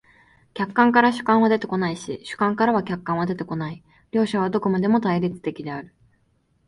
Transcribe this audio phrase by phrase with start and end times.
[0.55, 5.93] 客観からは主観は出てこないし、主観からは客観は出てこない、両者はどこまでも対立的である。